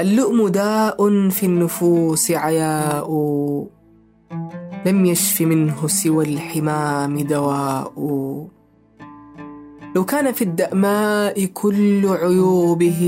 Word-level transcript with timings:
اللؤم 0.00 0.48
داء 0.48 1.28
في 1.28 1.46
النفوس 1.46 2.30
عياء. 2.30 3.08
لم 4.86 5.06
يشف 5.06 5.40
منه 5.42 5.86
سوى 5.86 6.24
الحمام 6.24 7.18
دواء. 7.18 7.92
لو 9.96 10.04
كان 10.04 10.32
في 10.32 10.44
الدأماء 10.44 11.44
كل 11.44 12.08
عيوبه 12.08 13.02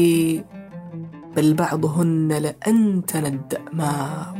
بل 1.37 1.55
بعضهن 1.55 2.29
لأنتن 2.29 3.27
الدأماء. 3.27 4.39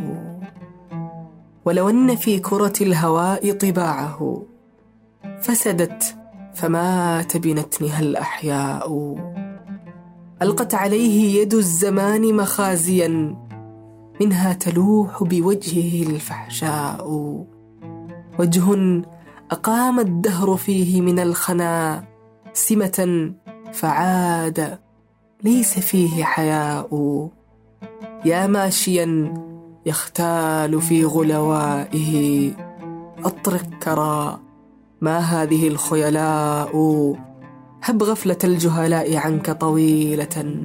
ولو 1.65 1.89
أن 1.89 2.17
في 2.17 2.39
كرة 2.39 2.73
الهواء 2.81 3.53
طباعه 3.53 4.43
فسدت 5.41 6.17
فمات 6.55 7.37
بنتنها 7.37 8.01
الأحياء. 8.01 9.17
ألقت 10.43 10.75
عليه 10.75 11.41
يد 11.41 11.55
الزمان 11.55 12.37
مخازيا 12.37 13.37
منها 14.21 14.53
تلوح 14.53 15.23
بوجهه 15.23 16.07
الفحشاء. 16.11 17.07
وجه 18.39 19.03
أقام 19.51 20.01
الدهر 20.01 20.57
فيه 20.57 21.01
من 21.01 21.19
الخنا 21.19 22.05
سمة 22.53 23.31
فعاد 23.73 24.79
ليس 25.45 25.79
فيه 25.79 26.25
حياء. 26.25 27.29
يا 28.25 28.47
ماشيا 28.47 29.35
يختال 29.87 30.81
في 30.83 31.05
غلوائه 31.05 32.51
أطرق 33.25 33.67
كرى 33.83 34.39
ما 35.01 35.19
هذه 35.19 35.69
الخيلاء؟ 35.69 36.73
هب 37.83 38.03
غفلة 38.03 38.39
الجهلاء 38.45 39.17
عنك 39.17 39.51
طويلة. 39.51 40.65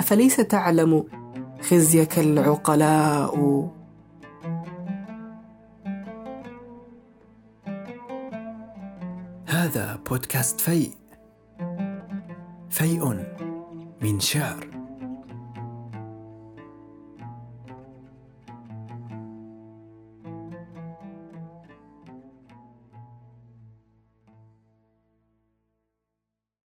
أفليس 0.00 0.36
تعلم 0.36 1.04
خزيك 1.60 2.18
العقلاء؟ 2.18 3.68
هذا 9.46 9.98
بودكاست 10.10 10.60
فيء. 10.60 10.90
فيء 12.70 13.24
من 14.02 14.20
شعر. 14.20 14.75